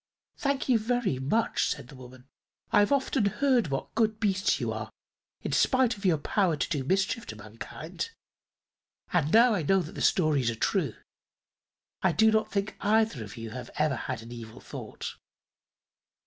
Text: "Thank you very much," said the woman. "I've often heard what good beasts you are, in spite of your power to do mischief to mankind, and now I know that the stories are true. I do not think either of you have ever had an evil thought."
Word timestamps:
"Thank 0.35 0.67
you 0.67 0.79
very 0.79 1.19
much," 1.19 1.67
said 1.69 1.89
the 1.89 1.95
woman. 1.95 2.25
"I've 2.71 2.91
often 2.91 3.25
heard 3.25 3.67
what 3.67 3.93
good 3.93 4.19
beasts 4.19 4.59
you 4.59 4.73
are, 4.73 4.89
in 5.43 5.51
spite 5.51 5.95
of 5.95 6.05
your 6.05 6.17
power 6.17 6.57
to 6.57 6.69
do 6.69 6.83
mischief 6.83 7.27
to 7.27 7.35
mankind, 7.35 8.09
and 9.13 9.31
now 9.31 9.53
I 9.53 9.61
know 9.61 9.79
that 9.83 9.93
the 9.93 10.01
stories 10.01 10.49
are 10.49 10.55
true. 10.55 10.95
I 12.01 12.13
do 12.13 12.31
not 12.31 12.51
think 12.51 12.77
either 12.79 13.23
of 13.23 13.37
you 13.37 13.51
have 13.51 13.69
ever 13.75 13.95
had 13.95 14.23
an 14.23 14.31
evil 14.31 14.59
thought." 14.59 15.17